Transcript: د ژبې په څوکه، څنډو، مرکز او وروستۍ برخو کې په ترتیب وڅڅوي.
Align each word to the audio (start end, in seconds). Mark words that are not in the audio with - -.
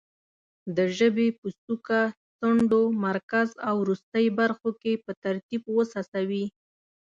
د 0.75 0.77
ژبې 0.97 1.27
په 1.39 1.47
څوکه، 1.63 2.01
څنډو، 2.39 2.83
مرکز 3.07 3.49
او 3.67 3.75
وروستۍ 3.83 4.25
برخو 4.39 4.69
کې 4.81 4.93
په 5.05 5.11
ترتیب 5.23 5.61
وڅڅوي. 5.75 6.45